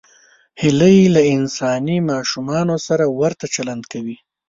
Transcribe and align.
هیلۍ 0.61 0.99
له 1.15 1.21
انساني 1.35 1.97
ماشومانو 2.11 2.75
سره 2.87 3.05
ورته 3.19 3.45
چلند 3.55 3.83
کوي 3.91 4.17